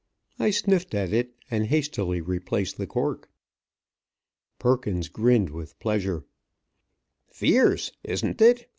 I 0.39 0.49
sniffed 0.49 0.95
at 0.95 1.13
it, 1.13 1.35
and 1.51 1.67
hastily 1.67 2.21
replaced 2.21 2.77
the 2.77 2.87
cork. 2.87 3.29
Perkins 4.57 5.09
grinned 5.09 5.51
with 5.51 5.77
pleasure. 5.77 6.25
"Fierce, 7.29 7.91
isn't 8.03 8.41
it?" 8.41 8.67